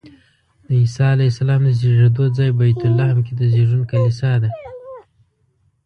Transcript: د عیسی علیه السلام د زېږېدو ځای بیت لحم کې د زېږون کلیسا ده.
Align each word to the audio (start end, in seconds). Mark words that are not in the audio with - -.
د 0.65 0.67
عیسی 0.81 1.03
علیه 1.13 1.31
السلام 1.33 1.61
د 1.65 1.69
زېږېدو 1.79 2.23
ځای 2.37 2.49
بیت 2.59 2.79
لحم 2.97 3.19
کې 3.25 3.33
د 3.35 3.41
زېږون 3.53 3.81
کلیسا 3.91 4.31
ده. 4.43 4.49